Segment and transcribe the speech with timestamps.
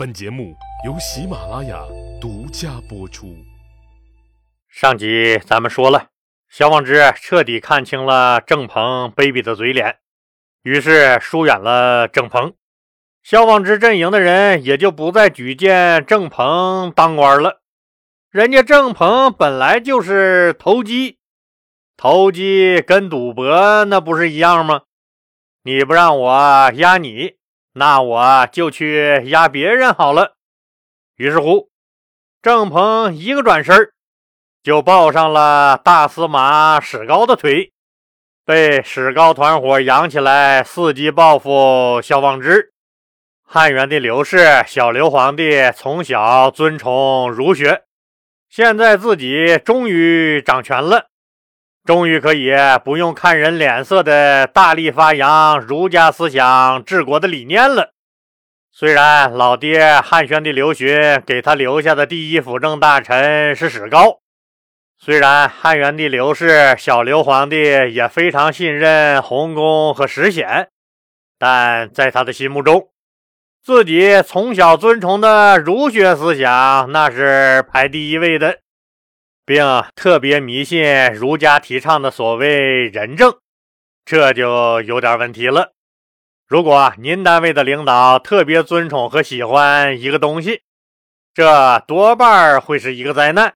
[0.00, 0.56] 本节目
[0.86, 1.78] 由喜马拉雅
[2.22, 3.36] 独家播出。
[4.66, 6.08] 上集咱们说了，
[6.48, 9.98] 萧望之彻底看清了郑鹏卑鄙的嘴脸，
[10.62, 12.54] 于是疏远了郑鹏。
[13.22, 17.60] 萧望之阵营的人也就不再举荐郑鹏当官了。
[18.30, 21.18] 人家郑鹏本来就是投机，
[21.98, 24.84] 投机跟赌博那不是一样吗？
[25.64, 27.34] 你不让我压你。
[27.72, 30.34] 那我就去压别人好了。
[31.16, 31.70] 于是乎，
[32.42, 33.92] 郑鹏一个转身
[34.62, 37.72] 就抱上了大司马史高的腿，
[38.44, 42.72] 被史高团伙养起来，伺机报复萧望之。
[43.42, 47.84] 汉元帝刘氏，小刘皇帝从小尊崇儒学，
[48.48, 51.09] 现在自己终于掌权了。
[51.84, 52.52] 终于可以
[52.84, 57.92] 不用看人脸色的大力发扬儒家思想治国的理念了。
[58.72, 64.20] 虽然老爹汉宣帝刘询给他留下的第一辅政大臣是史高，
[64.98, 67.56] 虽然汉元帝刘氏小刘皇帝
[67.92, 70.68] 也非常信任洪公和石显，
[71.38, 72.90] 但在他的心目中，
[73.64, 78.58] 自己从小尊崇的儒学思想那是排第一位的。
[79.50, 83.36] 并特别迷信儒家提倡的所谓仁政，
[84.04, 85.72] 这就有点问题了。
[86.46, 90.62] 如果您单位的领导特别尊崇和喜欢一个东西，
[91.34, 93.54] 这多半会是一个灾难。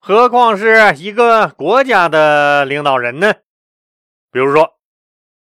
[0.00, 3.34] 何况是一个国家的领导人呢？
[4.30, 4.78] 比如说，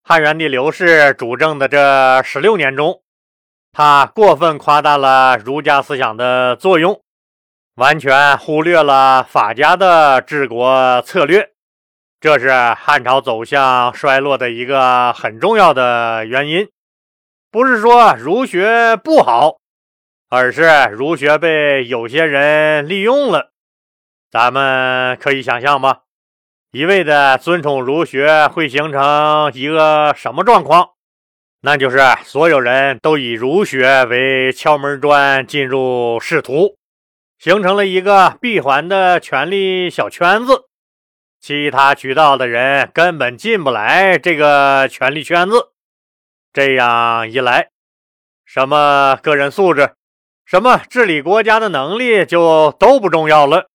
[0.02, 3.02] 汉元帝刘氏主政的这十六年中，
[3.72, 7.02] 他过分夸大了儒家思想的作用。
[7.78, 11.50] 完全忽略了法家的治国策略，
[12.20, 16.68] 这是汉朝走向衰落的一个很重要的原因。
[17.52, 19.58] 不是说儒学不好，
[20.28, 23.52] 而是儒学被有些人利用了。
[24.28, 25.98] 咱们可以想象吗？
[26.72, 30.94] 一味的尊崇儒学会形成一个什么状况？
[31.60, 36.77] 那就是所有人都以儒学为敲门砖进入仕途。
[37.38, 40.64] 形成了一个闭环的权力小圈子，
[41.40, 45.70] 其他渠道的人根本进不来这个权力圈子。
[46.52, 47.70] 这样一来，
[48.44, 49.94] 什么个人素质、
[50.44, 53.68] 什么治理国家的能力就都不重要了。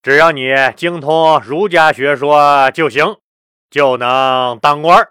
[0.00, 3.16] 只要你精通儒家学说就行，
[3.68, 5.08] 就能当官，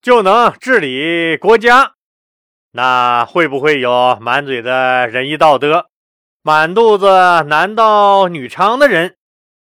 [0.00, 1.94] 就能治理国家。
[2.70, 5.86] 那会不会有满嘴的仁义道德？
[6.46, 7.06] 满肚子
[7.46, 9.16] 男盗女娼的人，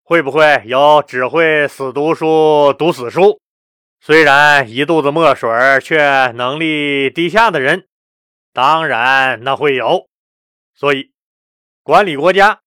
[0.03, 3.41] 会不会有只会死读书、读死书，
[4.01, 5.49] 虽然一肚子墨水
[5.81, 7.87] 却能力低下的人？
[8.53, 10.09] 当然，那会有。
[10.75, 11.13] 所以，
[11.85, 12.59] 管理国家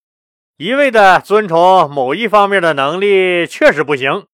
[0.55, 4.27] 一味的遵从某一方面的能力确实不行，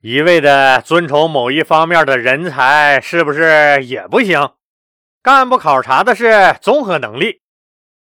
[0.00, 4.54] 一味的遵从某一方面的人才是不是也不行？
[5.22, 7.42] 干部考察的是综合能力。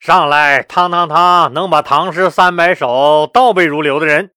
[0.06, 4.32] 上来，汤汤汤能把唐诗三百首倒背如流的人，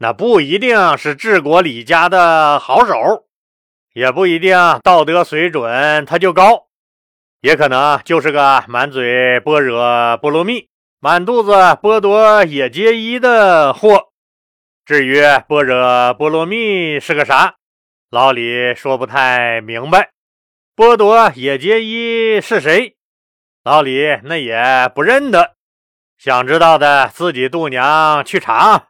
[0.00, 3.24] 那不一定是治国理家的好手，
[3.94, 4.54] 也不一定
[4.84, 6.66] 道德水准他就高，
[7.40, 10.68] 也可能就是个满嘴般若波罗蜜、
[11.00, 14.08] 满肚子剥夺也皆一的货。
[14.84, 17.54] 至于般若波罗蜜是个啥，
[18.10, 20.10] 老李说不太明白。
[20.76, 22.97] 剥夺也皆一是谁？
[23.68, 25.50] 老李那也不认得，
[26.16, 28.86] 想知道的自己度娘去查。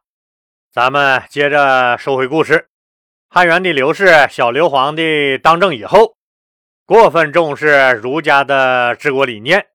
[0.73, 2.69] 咱们接着说回故事。
[3.29, 6.15] 汉元帝刘氏小刘皇帝当政以后，
[6.87, 9.67] 过分重视儒家的治国理念，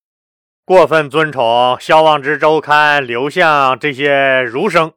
[0.63, 4.93] 过分尊崇萧望之周刊刘向这些儒生，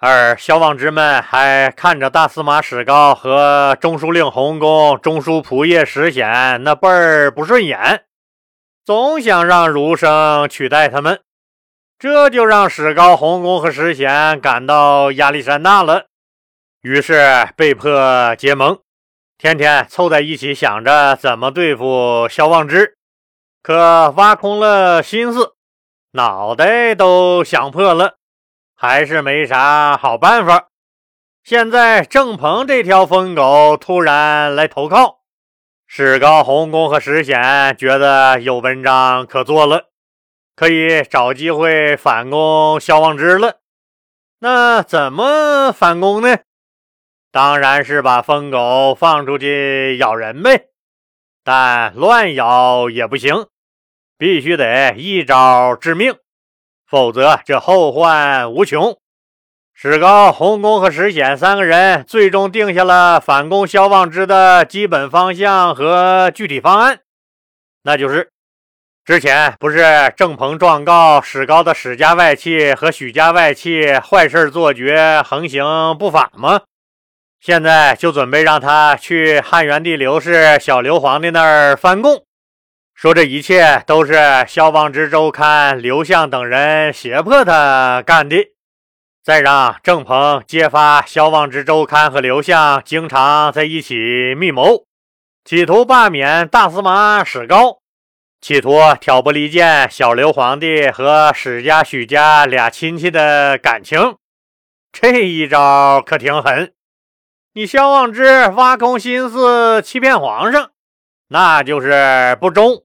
[0.00, 8.06] 而萧望之们还看着大司马史高和中书令洪公、中书仆射石显那辈儿不顺眼。
[8.84, 11.20] 总想让儒生取代他们，
[11.98, 16.06] 这就让史高、洪公和石显感到压力山大了。
[16.80, 18.78] 于是被迫结盟，
[19.36, 22.96] 天天凑在一起想着怎么对付萧望之。
[23.62, 25.54] 可挖空了心思，
[26.12, 28.16] 脑袋都想破了，
[28.74, 30.68] 还是没啥好办法。
[31.44, 35.19] 现在郑鹏这条疯狗突然来投靠。
[35.92, 39.88] 史高、洪公和石显觉得有文章可做了，
[40.54, 43.58] 可以找机会反攻萧望之了。
[44.38, 46.38] 那怎么反攻呢？
[47.32, 50.68] 当然是把疯狗放出去咬人呗。
[51.42, 53.48] 但乱咬也不行，
[54.16, 56.14] 必须得一招致命，
[56.86, 58.99] 否则这后患无穷。
[59.82, 66.98] 史高、洪公和石显三个人最终定下了反攻萧望之的基本方向和具体方案，
[67.84, 68.30] 那就是
[69.06, 75.64] 之前不是郑鹏状告史高的史家外戚和许家外戚坏事做绝、横行
[75.98, 76.60] 不法吗？
[77.40, 82.22] 现在就准备让他去汉元帝刘氏小刘皇帝那儿翻供，
[82.94, 88.36] 说这一切都是萧望之周刊刘向等人胁迫他干的。
[89.22, 94.86] 再让郑鹏揭发萧望之周刊和刘向经常在一起密谋，
[95.44, 97.80] 企图罢免大司马史高，
[98.40, 104.16] 企图挑拨离间小刘皇帝和史家、许家俩亲戚的感情。
[104.90, 106.72] 这一招可挺狠。
[107.52, 110.70] 你萧望之挖空心思欺骗皇上，
[111.28, 112.84] 那就是不忠；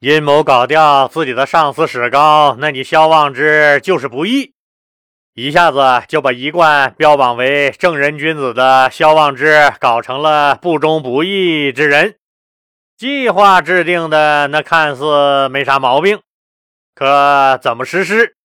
[0.00, 4.54] 阴谋搞掉自己的上司史高，那你萧望之就是不义。
[5.34, 12.16] 一下子就把一贯标榜为正人君子的萧望之搞成了不忠不义之人。
[12.98, 16.20] 计划制定的那看似没啥毛病，
[16.94, 18.36] 可怎么实施？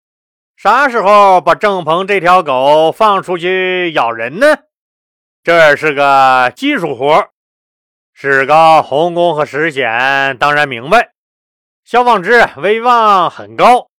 [0.55, 4.47] 啥时候把郑鹏这条狗放出去咬人呢？
[5.43, 7.27] 这是个技术活。
[8.13, 11.11] 史高、洪公和史显当然明白，
[11.83, 13.89] 萧望之威望很高。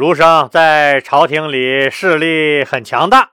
[0.00, 3.32] 儒生在朝廷里势力很强大，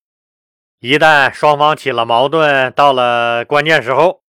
[0.81, 4.19] 一旦双方起了矛盾，到了关键时候，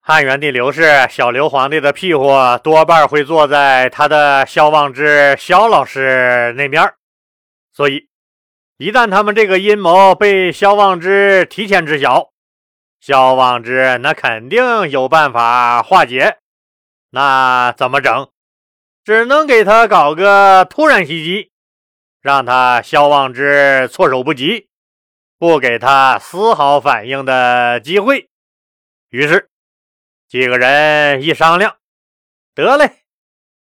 [0.00, 2.32] 汉元帝刘氏小刘皇帝的屁股
[2.64, 6.94] 多半会坐在他的萧望之萧老师那边
[7.74, 8.08] 所以，
[8.78, 12.30] 一旦他们这个阴谋被萧望之提前知晓，
[13.02, 16.38] 萧望之那肯定有办法化解。
[17.10, 18.30] 那怎么整？
[19.04, 21.50] 只能给他搞个突然袭击。
[22.26, 24.68] 让他萧望之措手不及，
[25.38, 28.28] 不给他丝毫反应的机会。
[29.10, 29.48] 于是
[30.28, 31.76] 几个人一商量，
[32.52, 32.90] 得嘞，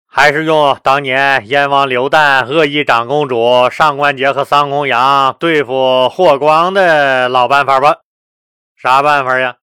[0.05, 7.99] 还是用当年燕王刘旦恶意长公主上官桀和桑弘羊对付霍光的老办法吧。
[8.75, 9.55] 啥办法呀？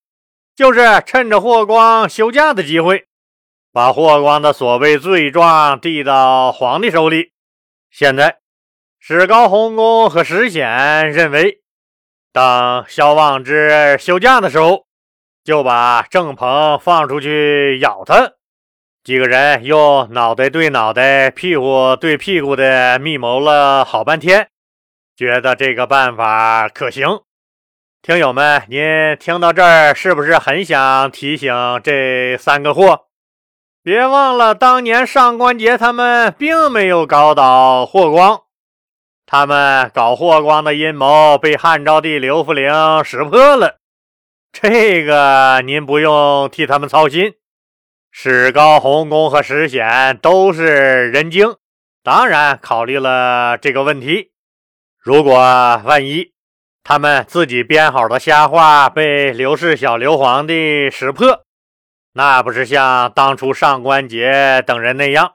[0.55, 3.09] 就是趁着霍光休假的机会，
[3.71, 7.33] 把霍光的所谓罪状递到皇帝手里。
[7.91, 8.39] 现在。
[9.09, 11.61] 史高、洪公和史显认为，
[12.33, 14.87] 等萧望之休假的时候，
[15.45, 18.33] 就把郑鹏放出去咬他。
[19.05, 24.49] 几个人用脑袋对脑袋、屁股对屁股的密谋了好半天，
[25.17, 27.21] 觉得这个办法可行。
[28.03, 31.55] 听友们，您听到这儿是不是很想提醒
[31.85, 33.03] 这三个货？
[33.85, 38.41] 别忘了，当年上官桀他们并没有搞倒霍光。
[39.27, 42.71] 他们搞霍光的阴谋被汉昭帝刘弗陵
[43.03, 43.79] 识破了，
[44.53, 47.35] 这个您不用替他们操心。
[48.13, 51.57] 史高、洪公和史显都是人精，
[52.05, 54.31] 当然考虑了这个问题。
[54.99, 55.35] 如果
[55.85, 56.33] 万一
[56.83, 61.43] 他们自己编好的瞎话被刘氏小刘皇帝识破，
[62.13, 65.33] 那不是像当初上官桀等人那样？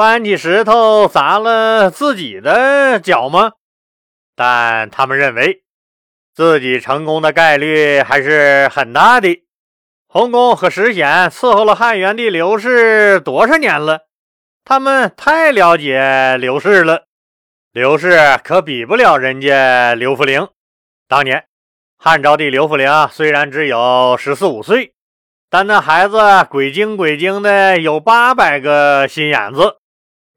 [0.00, 3.52] 搬起石头砸了自己的脚吗？
[4.34, 5.62] 但他们认为
[6.34, 9.42] 自己成功的概率还是很大的。
[10.08, 14.06] 洪公和石显伺候了汉元帝刘氏多少年了？
[14.64, 17.04] 他们太了解刘氏了。
[17.70, 20.48] 刘氏可比不了人家刘弗陵。
[21.08, 21.44] 当年
[21.98, 24.94] 汉昭帝刘弗陵虽然只有十四五岁，
[25.50, 29.76] 但那孩子鬼精鬼精的，有八百个心眼子。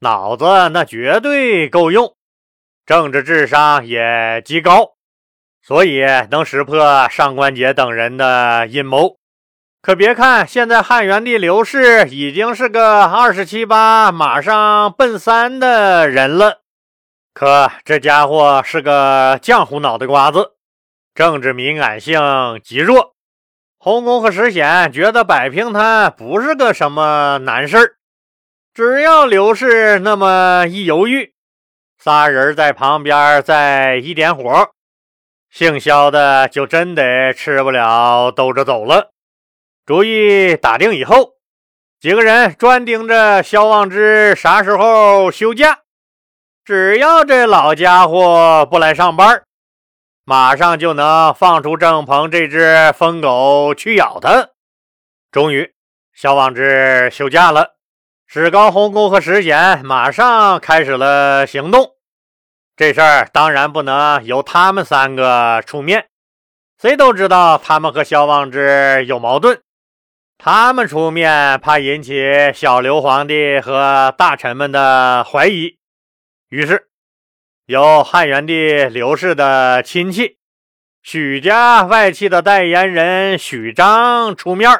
[0.04, 2.14] 脑子那绝对够用，
[2.86, 4.96] 政治智商也极高，
[5.66, 9.16] 所以能识破上官桀等人的阴谋。
[9.82, 16.60] 可别看现在汉元帝刘氏已经是个二十七八、马上奔三的人了，
[17.34, 20.52] 可这家伙是个浆糊脑袋瓜子，
[21.16, 22.22] 政治敏感性
[22.62, 23.16] 极弱。
[23.78, 27.96] 洪公和石显觉得摆平他不是个什么难事儿。
[28.74, 31.36] 只要刘氏那么一犹豫，
[32.00, 34.72] 仨人在旁边再一点火，
[35.52, 39.12] 姓肖的就真得吃不了兜着走了。
[39.86, 41.34] 主意打定以后，
[42.00, 45.82] 几个人专盯着肖望之啥时候休假，
[46.66, 49.44] 只要这老家伙不来上班，
[50.24, 54.50] 马上就能放出郑鹏这只疯狗去咬他。
[55.32, 55.76] 终于，
[56.12, 57.76] 肖望之休假了。
[58.36, 61.92] 史高、洪公和石显马上开始了行动。
[62.76, 66.08] 这事儿当然不能由他们三个出面，
[66.82, 69.62] 谁都知道他们和萧望之有矛盾。
[70.40, 75.78] 他们出面，怕引起小刘皇帝和大臣们的怀疑，
[76.50, 76.88] 于是
[77.68, 80.40] 由汉元帝刘氏的亲戚
[81.04, 84.72] 许家外戚的代言人许章出面，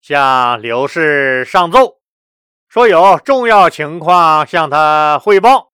[0.00, 1.96] 向刘氏上奏，
[2.72, 5.72] 说有重要情况向他汇报。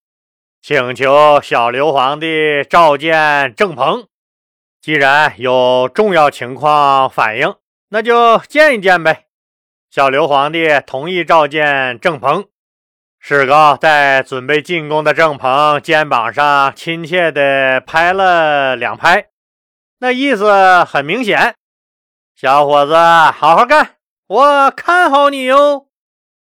[0.62, 4.08] 请求小刘皇帝召见郑鹏。
[4.80, 7.54] 既然有重要情况反映，
[7.90, 9.26] 那就见一见呗。
[9.90, 12.46] 小刘皇帝同意召见郑鹏。
[13.20, 19.26] 史高在准备进宫的郑鹏肩膀上亲切地拍了两拍，
[19.98, 21.56] 那意思很明显
[22.34, 23.96] ：“小伙子，好好干，
[24.28, 25.85] 我看好你哟。”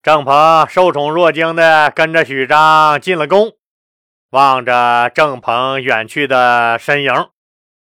[0.08, 3.52] 郑鹏受宠若惊地跟着许章进了宫。
[4.30, 7.12] 望着郑鹏远去的身影，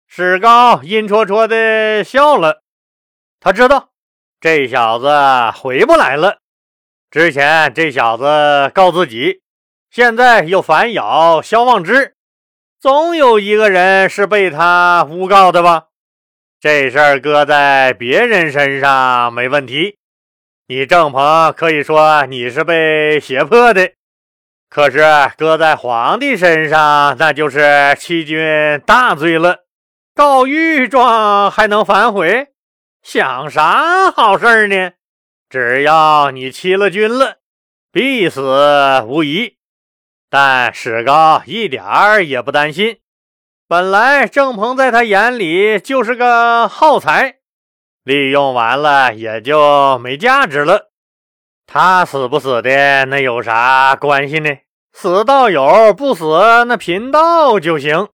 [0.08, 2.62] 史高阴戳戳的笑了。
[3.40, 3.90] 他知道
[4.40, 5.10] 这小子
[5.58, 6.38] 回不来了。
[7.10, 9.42] 之前这小子告自己，
[9.90, 12.14] 现在又反咬萧望之，
[12.80, 15.86] 总有一个人是被他诬告的吧？
[16.60, 19.98] 这事儿搁在别人身上没问题，
[20.68, 23.92] 你郑鹏可以说你是被胁迫的。
[24.70, 25.04] 可是
[25.38, 29.66] 搁在皇帝身上，那就是欺君大罪了。
[30.16, 32.48] 告御状还能反悔？
[33.02, 34.92] 想啥好事呢？
[35.50, 37.40] 只要你欺了君了，
[37.92, 38.42] 必死
[39.06, 39.58] 无疑。
[40.30, 42.98] 但史高一点儿也不担心。
[43.68, 47.36] 本来郑鹏在他眼里就是个耗材，
[48.04, 50.92] 利用完了也就没价值了。
[51.66, 54.50] 他死不死的，那有啥关系呢？
[54.92, 58.10] 死道友不死，那贫道就行。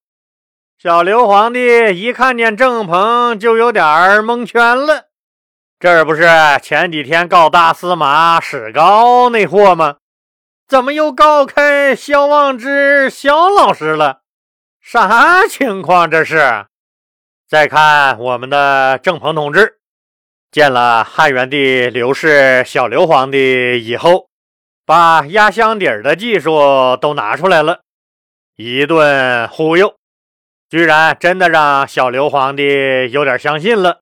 [0.78, 1.60] 小刘皇帝
[2.00, 5.08] 一看见郑鹏，就有点蒙圈了。
[5.80, 6.30] 这不是
[6.62, 9.98] 前几天告大司马史高那货吗？
[10.68, 14.22] 怎么又告开萧望之萧老师了？
[14.80, 16.10] 啥情况？
[16.10, 16.68] 这是？
[17.48, 19.79] 再看我们的郑鹏同志，
[20.52, 24.28] 见了汉元帝刘氏小刘皇帝以后。
[24.86, 27.82] 把压箱底儿的技术都拿出来了，
[28.56, 29.98] 一顿忽悠，
[30.68, 32.64] 居然真的让小刘皇帝
[33.12, 34.00] 有点相信了。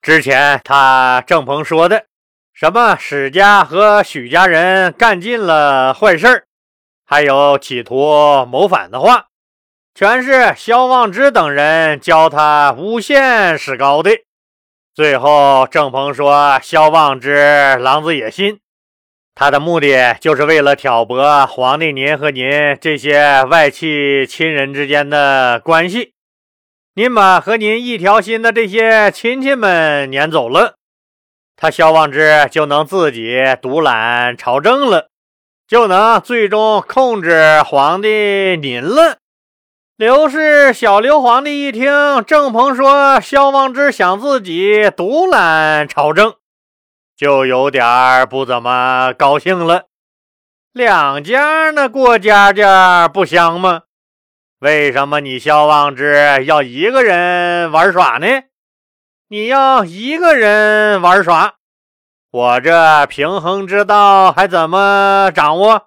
[0.00, 2.04] 之前他郑鹏说的
[2.52, 6.44] 什么史家和许家人干尽了坏事儿，
[7.04, 9.26] 还有企图谋反的话，
[9.96, 14.12] 全是萧望之等人教他诬陷史高的。
[14.94, 18.60] 最后郑鹏说萧望之狼子野心。
[19.34, 26.12] 他的目的就是为了挑拨皇帝您和您这些外戚亲人之间的关系。
[26.94, 30.76] 您把和您一条心的这些亲戚们撵走了，
[31.56, 35.08] 他萧望之就能自己独揽朝政了，
[35.66, 39.18] 就能最终控制皇帝您了。
[39.96, 46.34] 刘氏小刘皇帝一听郑鹏说萧望之想自己独揽朝政。
[47.16, 49.84] 就有点不怎么高兴了。
[50.72, 53.82] 两家那过家家不香吗？
[54.58, 58.26] 为什么你萧望之要一个人玩耍呢？
[59.28, 61.54] 你要一个人玩耍，
[62.32, 65.86] 我这平衡之道还怎么掌握？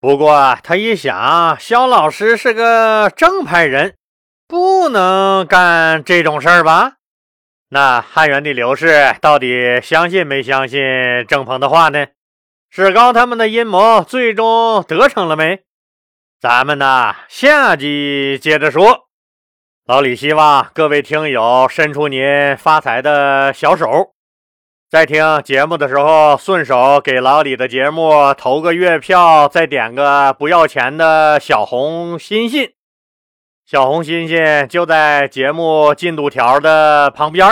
[0.00, 3.96] 不过他一想，肖老师是个正派人，
[4.46, 6.92] 不能干这种事儿吧？
[7.70, 10.80] 那汉元帝刘氏到底相信没相信
[11.26, 12.06] 郑鹏的话呢？
[12.70, 15.64] 史高他们的阴谋最终得逞了没？
[16.40, 19.08] 咱们呢，下集接着说。
[19.84, 24.14] 老李希望各位听友伸出您发财的小手，
[24.90, 32.72] 在听节目的时候顺手给老李的节目投个月票，再点个不要钱的小红心心。
[33.66, 37.46] 小红心心就在节目进度条的旁边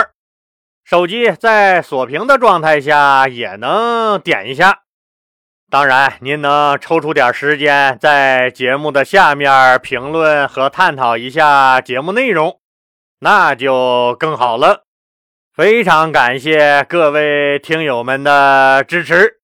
[0.83, 4.79] 手机在锁屏的状态下也能点一下。
[5.69, 12.59] 当然，您能抽出点时间在节目的下面评论和探讨一下节目内容，
[13.19, 14.86] 那就更好了。
[15.57, 19.36] 非常感谢各位听友们的支持。